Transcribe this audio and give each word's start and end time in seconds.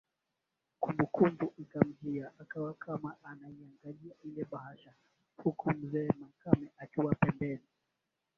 Kumbukumbu 0.79 1.53
ikamjia 1.57 2.31
akawa 2.39 2.73
kama 2.73 3.15
anaiangalia 3.23 4.13
ile 4.23 4.45
bahasha 4.51 4.93
huku 5.43 5.71
mze 5.71 6.09
Makame 6.19 6.69
akiwa 6.77 7.15
pembeni 7.15 7.61